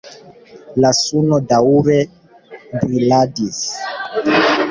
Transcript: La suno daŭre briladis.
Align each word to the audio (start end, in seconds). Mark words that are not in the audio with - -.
La 0.85 0.89
suno 0.99 1.37
daŭre 1.51 1.99
briladis. 2.79 3.63